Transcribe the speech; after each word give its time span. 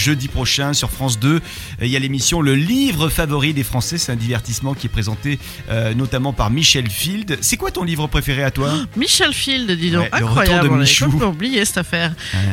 Jeudi 0.00 0.28
prochain 0.28 0.72
sur 0.72 0.90
France 0.90 1.18
2, 1.20 1.34
euh, 1.36 1.40
il 1.82 1.88
y 1.88 1.96
a 1.96 1.98
l'émission 1.98 2.40
Le 2.40 2.54
livre 2.54 3.08
favori 3.10 3.52
des 3.54 3.62
Français. 3.64 3.98
C'est 3.98 4.10
un 4.12 4.16
divertissement 4.16 4.72
qui 4.74 4.86
est 4.86 4.90
présenté 4.90 5.38
euh, 5.68 5.92
notamment 5.94 6.32
par 6.32 6.50
Michel 6.50 6.88
Field. 6.90 7.38
C'est 7.42 7.56
quoi 7.58 7.70
ton 7.70 7.84
livre 7.84 8.06
préféré 8.06 8.42
à 8.42 8.50
toi? 8.50 8.72
Michel 8.96 9.32
Field, 9.34 9.70
dis 9.72 9.90
donc, 9.90 10.04
Ouais, 10.04 10.20
le 10.20 10.26
incroyable. 10.26 10.58
retour 10.60 11.08
de 11.08 11.14
on 11.14 11.16
avait 11.18 11.24
oublié 11.26 11.64
cette 11.64 11.78
affaire. 11.78 12.12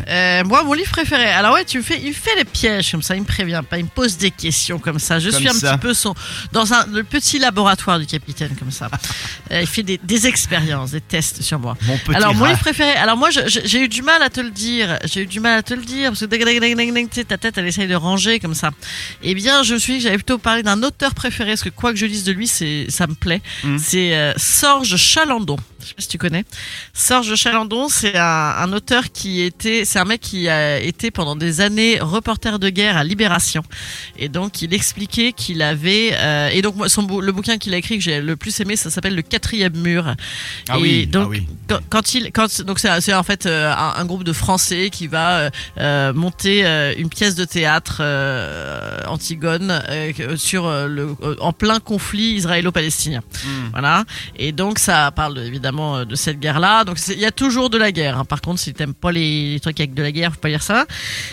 Euh, 0.10 0.44
moi, 0.44 0.64
mon 0.64 0.74
livre 0.74 0.92
préféré. 0.92 1.24
Alors 1.26 1.54
ouais, 1.54 1.64
tu 1.66 1.78
me 1.78 1.84
fais, 1.84 2.00
il 2.02 2.10
me 2.10 2.14
fait 2.14 2.36
les 2.36 2.44
pièges 2.46 2.92
comme 2.92 3.02
ça. 3.02 3.16
Il 3.16 3.22
me 3.22 3.26
prévient 3.26 3.62
pas, 3.68 3.78
il 3.78 3.86
me 3.86 3.90
pose 3.90 4.18
des 4.18 4.32
questions 4.32 4.78
comme 4.80 5.00
ça. 5.00 5.20
Je 5.20 5.30
Comme 5.30 5.40
suis 5.40 5.48
un 5.50 5.54
ça. 5.54 5.72
petit 5.74 5.80
peu 5.80 5.94
son 5.94 6.14
dans 6.52 6.74
un 6.74 6.86
le 6.88 7.04
petit 7.04 7.40
laboratoire 7.40 8.00
du 8.00 8.06
capitaine 8.06 8.56
comme 8.60 8.72
ça. 8.72 8.90
Euh, 9.50 9.62
il 9.62 9.68
fait 9.68 9.84
des, 9.84 9.98
des 10.04 10.28
expériences, 10.28 10.92
des 10.92 11.00
tests 11.00 11.42
sur 11.42 11.58
moi. 11.58 11.78
Mon 11.84 11.98
petit 12.00 12.14
Alors 12.18 12.36
mon 12.36 12.44
livre 12.44 12.60
préféré. 12.60 12.92
Alors 12.98 13.16
moi, 13.16 13.30
j'ai 13.32 13.80
eu 13.82 13.88
du 13.88 14.02
mal 14.02 14.22
à 14.22 14.30
te 14.30 14.42
le 14.42 14.52
dire. 14.52 15.00
J'ai 15.06 15.22
eu 15.22 15.26
du 15.26 15.40
mal 15.40 15.58
à 15.60 15.64
te 15.64 15.74
le 15.74 15.84
dire 15.86 16.10
parce 16.10 16.20
que 16.20 16.26
tête, 17.38 17.58
elle 17.58 17.68
essaye 17.68 17.88
de 17.88 17.96
ranger 17.96 18.40
comme 18.40 18.54
ça. 18.54 18.72
Eh 19.24 19.34
bien, 19.34 19.64
je 19.64 19.76
me 19.76 19.80
suis 19.80 20.00
j'allais 20.00 20.18
plutôt 20.18 20.38
parler 20.38 20.64
d'un 20.64 20.84
auteur 20.84 21.14
préféré 21.14 21.52
parce 21.52 21.64
que 21.64 21.70
quoi 21.70 21.92
que 21.92 22.00
je 22.00 22.06
lise 22.06 22.24
de 22.24 22.32
lui, 22.32 22.48
c'est 22.48 22.88
ça 22.90 23.08
me 23.08 23.16
plaît. 23.16 23.42
Mm. 23.64 23.78
C'est 23.78 24.16
euh, 24.16 24.34
Sorge 24.38 24.96
Chalandon. 24.96 25.58
Je 25.88 25.92
sais 25.92 25.96
pas 25.96 26.02
si 26.02 26.08
tu 26.10 26.18
connais. 26.18 26.44
Sorge 26.94 27.34
Chalandon, 27.36 27.88
c'est 27.88 28.18
un, 28.18 28.24
un 28.58 28.74
auteur 28.74 29.12
qui 29.14 29.42
était, 29.42 29.86
c'est 29.86 30.00
un 30.00 30.04
mec 30.04 30.20
qui 30.20 30.50
a 30.50 30.80
été 30.80 31.12
pendant 31.12 31.38
des 31.38 31.62
années 31.62 31.98
reporter 32.02 32.60
de 32.60 32.70
guerre 32.70 32.98
à 32.98 33.06
Libération. 33.06 33.64
Et 34.18 34.28
donc, 34.28 34.62
il 34.62 34.74
expliquait 34.74 35.32
qu'il 35.32 35.62
avait, 35.62 36.12
euh, 36.14 36.50
et 36.50 36.62
donc, 36.62 36.76
son, 36.90 37.08
le 37.22 37.32
bouquin 37.32 37.58
qu'il 37.58 37.74
a 37.74 37.78
écrit 37.78 37.98
que 37.98 38.04
j'ai 38.04 38.20
le 38.20 38.36
plus 38.36 38.60
aimé, 38.60 38.76
ça 38.76 38.90
s'appelle 38.90 39.16
Le 39.16 39.22
quatrième 39.22 39.78
mur. 39.78 40.14
Ah 40.68 40.78
et 40.78 40.82
oui, 40.82 41.08
donc, 41.08 41.24
ah 41.26 41.30
oui. 41.30 41.48
quand, 41.70 41.80
quand 41.90 42.14
il, 42.14 42.32
quand, 42.34 42.62
donc 42.62 42.80
c'est, 42.80 43.14
en 43.14 43.24
fait 43.24 43.46
euh, 43.46 43.72
un, 43.72 43.94
un 43.96 44.06
groupe 44.06 44.26
de 44.26 44.34
Français 44.34 44.90
qui 44.92 45.08
va 45.08 45.50
euh, 45.78 46.14
monter 46.14 46.66
une 46.98 47.10
pièce 47.10 47.36
de 47.36 47.46
théâtre 47.46 48.02
Antigone 49.08 49.82
sur 50.36 50.70
le, 50.70 51.16
en 51.40 51.54
plein 51.54 51.80
conflit 51.80 52.34
israélo-palestinien. 52.34 53.22
Hmm. 53.46 53.70
Voilà. 53.72 54.04
Et 54.36 54.52
donc 54.52 54.80
ça 54.80 55.12
parle 55.12 55.38
évidemment 55.40 55.77
euh, 55.80 56.06
de 56.06 56.16
cette 56.16 56.40
guerre-là. 56.40 56.84
Donc 56.84 56.98
il 57.08 57.20
y 57.20 57.26
a 57.26 57.32
toujours 57.32 57.70
de 57.70 57.78
la 57.78 57.92
guerre. 57.92 58.18
hein. 58.18 58.26
Par 58.26 58.42
contre, 58.42 58.60
si 58.60 58.74
t'aimes 58.74 58.94
pas 58.94 59.12
les, 59.12 59.60
trucs 59.62 59.80
avec 59.80 59.94
de 59.94 60.04
la 60.04 60.12
guerre, 60.12 60.34
faut 60.34 60.40
pas 60.40 60.50
lire 60.50 60.64
ça. 60.64 60.86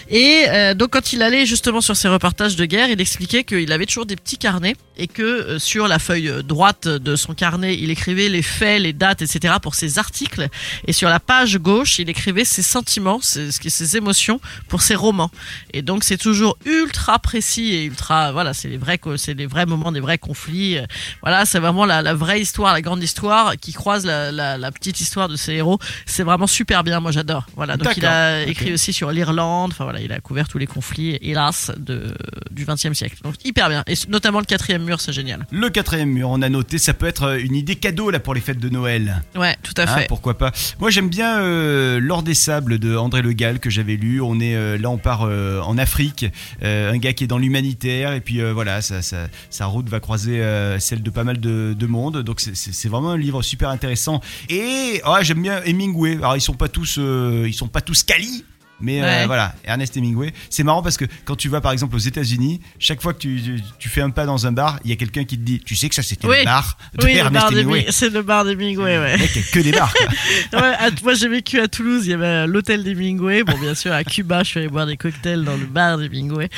Et 0.08 0.44
euh, 0.48 0.74
donc 0.74 0.90
quand 0.90 1.12
il 1.12 1.22
allait 1.22 1.46
justement 1.46 1.80
sur 1.80 1.96
ses 1.96 2.08
reportages 2.08 2.56
de 2.56 2.64
guerre, 2.64 2.88
il 2.88 3.00
expliquait 3.00 3.44
qu'il 3.44 3.70
avait 3.72 3.86
toujours 3.86 4.06
des 4.06 4.16
petits 4.16 4.38
carnets 4.38 4.76
et 4.96 5.06
que 5.06 5.22
euh, 5.22 5.58
sur 5.58 5.88
la 5.88 5.98
feuille 5.98 6.30
droite 6.44 6.88
de 6.88 7.16
son 7.16 7.34
carnet, 7.34 7.76
il 7.76 7.90
écrivait 7.90 8.28
les 8.28 8.42
faits, 8.42 8.82
les 8.82 8.92
dates, 8.92 9.22
etc. 9.22 9.54
pour 9.62 9.74
ses 9.74 9.98
articles. 9.98 10.48
Et 10.86 10.92
sur 10.92 11.08
la 11.08 11.20
page 11.20 11.58
gauche, 11.58 11.98
il 11.98 12.08
écrivait 12.08 12.44
ses 12.44 12.62
sentiments, 12.62 13.20
ses, 13.20 13.96
émotions 13.96 14.40
pour 14.68 14.82
ses 14.82 14.94
romans. 14.94 15.30
Et 15.72 15.82
donc 15.82 16.04
c'est 16.04 16.16
toujours 16.16 16.56
ultra 16.64 17.18
précis 17.18 17.74
et 17.74 17.84
ultra 17.84 18.32
voilà, 18.32 18.54
c'est 18.54 18.68
les 18.68 18.78
vrais 18.78 19.00
c'est 19.16 19.34
les 19.34 19.46
vrais 19.46 19.66
moments 19.66 19.92
des 19.92 20.00
vrais 20.00 20.18
conflits. 20.18 20.78
Voilà, 21.22 21.44
c'est 21.44 21.58
vraiment 21.58 21.84
la, 21.84 22.02
la 22.02 22.14
vraie 22.14 22.40
histoire, 22.40 22.72
la 22.72 22.80
grande 22.80 23.02
histoire 23.02 23.54
qui 23.60 23.72
croise 23.72 24.04
la, 24.04 24.32
la, 24.34 24.58
la 24.58 24.70
petite 24.72 25.00
histoire 25.00 25.28
de 25.28 25.36
ses 25.36 25.52
héros. 25.54 25.78
C'est 26.06 26.22
vraiment 26.22 26.46
super 26.46 26.84
bien, 26.84 27.00
moi 27.00 27.10
j'adore. 27.12 27.46
Voilà, 27.56 27.76
donc 27.76 27.96
il 27.96 28.04
a 28.06 28.42
écrit 28.44 28.72
aussi 28.72 28.92
sur 28.92 29.10
l'Irlande. 29.10 29.70
Enfin 29.72 29.84
voilà, 29.84 30.00
il 30.00 30.12
a 30.12 30.20
couvert 30.20 30.48
tous 30.48 30.58
les 30.58 30.66
conflits 30.66 31.18
hélas 31.22 31.70
de 31.78 32.14
du 32.50 32.64
XXe 32.64 32.92
siècle. 32.92 33.16
Donc 33.22 33.34
hyper 33.44 33.68
bien 33.68 33.82
et 33.86 33.94
notamment 34.08 34.38
le 34.40 34.44
quatrième 34.46 34.84
mur, 34.84 35.00
c'est 35.00 35.12
génial. 35.12 35.46
Le 35.50 35.68
quatrième 35.70 36.10
mur, 36.10 36.28
on 36.30 36.42
a 36.42 36.48
noté, 36.48 36.78
ça 36.78 36.94
peut 36.94 37.06
être 37.06 37.24
euh, 37.24 37.38
une 37.38 37.54
idée 37.54 37.76
cadeau 37.76 38.10
là 38.10 38.20
pour 38.20 38.34
les 38.34 38.40
fêtes 38.40 38.58
de 38.58 38.68
Noël. 38.68 39.22
Ouais, 39.34 39.56
tout 39.62 39.72
à 39.76 39.82
Hein, 39.84 39.86
fait. 39.98 40.06
pourquoi 40.08 40.38
pas 40.38 40.50
Moi 40.78 40.90
j'aime 40.90 41.08
bien 41.10 41.38
euh, 41.40 42.00
L'Or 42.00 42.22
des 42.22 42.32
Sables 42.34 42.78
de 42.78 42.96
André 42.96 43.20
Le 43.22 43.32
Gall 43.32 43.58
que 43.60 43.68
j'avais 43.70 43.96
lu. 43.96 44.20
On 44.22 44.40
est 44.40 44.54
euh, 44.56 44.78
là, 44.78 44.88
on 44.90 44.96
part 44.98 45.22
euh, 45.26 45.60
en 45.60 45.76
Afrique. 45.78 46.24
Un 46.62 46.96
gars 46.98 47.12
qui 47.12 47.24
est 47.24 47.26
dans 47.26 47.38
l'humanitaire 47.38 48.12
et 48.14 48.20
puis 48.20 48.40
voilà, 48.52 48.80
sa 48.82 49.66
route 49.66 49.88
va 49.88 50.00
croiser 50.00 50.42
celle 50.78 51.02
de 51.02 51.10
pas 51.10 51.24
mal 51.24 51.38
de, 51.40 51.74
de 51.78 51.86
monde. 51.86 52.22
Donc 52.22 52.40
c'est 52.40 52.88
vraiment 52.88 53.10
un 53.12 53.18
livre 53.18 53.42
super 53.42 53.68
intéressant. 53.68 54.20
Et 54.48 55.00
ah, 55.04 55.22
j'aime 55.22 55.42
bien 55.42 55.62
Hemingway. 55.64 56.16
Alors 56.16 56.36
ils 56.36 56.40
sont 56.40 56.54
pas 56.54 56.68
tous, 56.68 56.96
euh, 56.98 57.44
ils 57.46 57.54
sont 57.54 57.68
pas 57.68 57.80
tous 57.80 58.02
quali. 58.02 58.44
Mais 58.80 59.02
euh, 59.02 59.24
voilà, 59.26 59.54
Ernest 59.64 59.96
Hemingway. 59.96 60.32
C'est 60.50 60.62
marrant 60.64 60.82
parce 60.82 60.96
que 60.96 61.04
quand 61.24 61.36
tu 61.36 61.48
vas 61.48 61.60
par 61.60 61.72
exemple 61.72 61.94
aux 61.94 61.98
États-Unis, 62.00 62.60
chaque 62.78 63.00
fois 63.00 63.14
que 63.14 63.18
tu, 63.18 63.40
tu- 63.42 63.60
tu 63.78 63.88
fais 63.88 64.00
un 64.00 64.10
pas 64.10 64.26
dans 64.26 64.46
un 64.46 64.52
bar, 64.52 64.78
il 64.84 64.90
y 64.90 64.92
a 64.92 64.96
quelqu'un 64.96 65.24
qui 65.24 65.38
te 65.38 65.42
dit 65.42 65.60
Tu 65.64 65.76
sais 65.76 65.88
que 65.88 65.94
ça 65.94 66.02
c'était 66.02 66.26
Oui. 66.26 66.36
le 66.40 66.44
bar 66.44 66.76
de 66.98 67.04
Oui, 67.04 67.12
Ernest 67.16 67.44
bar 67.46 67.52
Hemingway. 67.52 67.86
C'est 67.90 68.10
le 68.10 68.22
bar 68.22 68.44
d'Hemingway, 68.44 68.98
ouais. 68.98 69.16
Mec, 69.16 69.30
il 69.34 69.40
y 69.40 69.44
a 69.44 69.46
que 69.52 69.60
des 69.60 69.72
bars. 69.72 69.92
quoi. 69.94 70.60
Ouais, 70.60 70.74
à- 70.78 70.90
moi 71.02 71.14
j'ai 71.14 71.28
vécu 71.28 71.58
à 71.60 71.68
Toulouse, 71.68 72.02
il 72.06 72.10
y 72.10 72.14
avait 72.14 72.46
l'hôtel 72.46 72.82
d'Hemingway. 72.84 73.44
Bon, 73.44 73.56
bien 73.58 73.74
sûr, 73.74 73.92
à 73.92 74.04
Cuba, 74.04 74.42
je 74.42 74.48
suis 74.50 74.60
allé 74.60 74.68
boire 74.68 74.86
des 74.86 74.96
cocktails 74.96 75.44
dans 75.44 75.56
le 75.56 75.66
bar 75.66 75.96
d'Hemingway. 75.98 76.48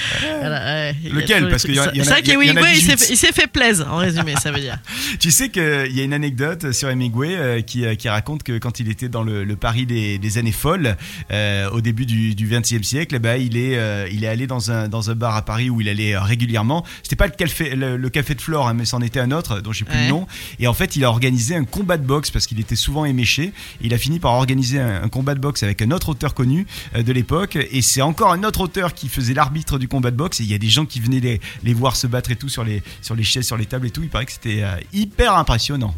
Voilà, 0.40 0.64
ouais, 0.64 0.96
Lequel? 1.12 1.48
Parce 1.48 1.64
qu'il 1.64 1.74
y 1.74 1.80
en 1.80 1.84
a- 1.84 1.92
C'est 1.94 2.02
vrai 2.02 2.22
qu'Hemingway, 2.22 2.72
il 2.74 2.80
18. 2.80 2.98
s'est 3.16 3.32
fait- 3.32 3.46
plaisir, 3.46 3.86
en 3.92 3.98
résumé, 3.98 4.34
ça 4.40 4.50
veut 4.50 4.60
dire. 4.60 4.78
Tu 5.20 5.30
sais 5.30 5.50
qu'il 5.50 5.92
y 5.92 6.00
a 6.00 6.04
une 6.04 6.12
anecdote 6.12 6.72
sur 6.72 6.88
Hemingway 6.90 7.36
euh, 7.36 7.60
qui, 7.60 7.84
euh, 7.84 7.94
qui 7.94 8.08
raconte 8.08 8.42
que 8.42 8.58
quand 8.58 8.80
il 8.80 8.88
était 8.90 9.08
dans 9.08 9.22
le, 9.22 9.44
le 9.44 9.56
Paris 9.56 9.86
des, 9.86 10.18
des 10.18 10.38
années 10.38 10.52
folles, 10.52 10.96
euh, 11.30 11.70
au 11.70 11.80
début 11.80 12.05
du, 12.06 12.34
du 12.34 12.48
20e 12.48 12.82
siècle, 12.82 13.14
eh 13.16 13.18
ben, 13.18 13.36
il, 13.40 13.56
est, 13.56 13.76
euh, 13.76 14.08
il 14.10 14.24
est 14.24 14.28
allé 14.28 14.46
dans 14.46 14.70
un, 14.70 14.88
dans 14.88 15.10
un 15.10 15.14
bar 15.14 15.36
à 15.36 15.42
Paris 15.42 15.68
où 15.68 15.80
il 15.80 15.88
allait 15.88 16.14
euh, 16.14 16.20
régulièrement. 16.22 16.84
C'était 17.02 17.16
pas 17.16 17.26
le 17.26 17.32
café, 17.32 17.74
le, 17.74 17.96
le 17.96 18.08
café 18.08 18.34
de 18.34 18.40
Flore, 18.40 18.68
hein, 18.68 18.74
mais 18.74 18.84
c'en 18.84 19.00
était 19.02 19.20
un 19.20 19.30
autre 19.32 19.60
dont 19.60 19.72
j'ai 19.72 19.84
plus 19.84 19.96
Ouais. 19.96 20.04
le 20.04 20.08
nom. 20.10 20.26
Et 20.58 20.66
en 20.66 20.74
fait, 20.74 20.96
il 20.96 21.04
a 21.04 21.08
organisé 21.10 21.54
un 21.56 21.64
combat 21.64 21.96
de 21.98 22.04
boxe 22.06 22.30
parce 22.30 22.46
qu'il 22.46 22.58
était 22.60 22.76
souvent 22.76 23.04
éméché. 23.04 23.52
Il 23.80 23.92
a 23.94 23.98
fini 23.98 24.18
par 24.20 24.32
organiser 24.32 24.78
un, 24.80 25.02
un 25.02 25.08
combat 25.08 25.34
de 25.34 25.40
boxe 25.40 25.62
avec 25.62 25.82
un 25.82 25.90
autre 25.90 26.08
auteur 26.10 26.32
connu 26.34 26.66
euh, 26.94 27.02
de 27.02 27.12
l'époque. 27.12 27.56
Et 27.70 27.82
c'est 27.82 28.02
encore 28.02 28.32
un 28.32 28.42
autre 28.44 28.60
auteur 28.60 28.94
qui 28.94 29.08
faisait 29.08 29.34
l'arbitre 29.34 29.78
du 29.78 29.88
combat 29.88 30.10
de 30.10 30.16
boxe. 30.16 30.40
Et 30.40 30.44
il 30.44 30.50
y 30.50 30.54
a 30.54 30.58
des 30.58 30.68
gens 30.70 30.86
qui 30.86 31.00
venaient 31.00 31.20
les, 31.20 31.40
les 31.64 31.74
voir 31.74 31.96
se 31.96 32.06
battre 32.06 32.30
et 32.30 32.36
tout 32.36 32.48
sur 32.48 32.64
les, 32.64 32.82
sur 33.02 33.14
les 33.14 33.24
chaises, 33.24 33.46
sur 33.46 33.56
les 33.56 33.66
tables 33.66 33.86
et 33.86 33.90
tout. 33.90 34.02
Il 34.02 34.08
paraît 34.08 34.26
que 34.26 34.32
c'était 34.32 34.62
euh, 34.62 34.76
hyper 34.92 35.34
impressionnant. 35.36 35.94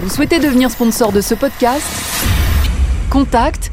Vous 0.00 0.10
souhaitez 0.10 0.38
devenir 0.38 0.70
sponsor 0.70 1.10
de 1.12 1.20
ce 1.22 1.34
podcast? 1.34 1.86
Contact 3.08 3.72